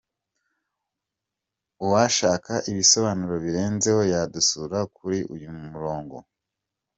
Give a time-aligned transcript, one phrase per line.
[1.83, 6.25] Uwashaka ibisobanuro birenzeho yadusura kuri uyu murongo: www.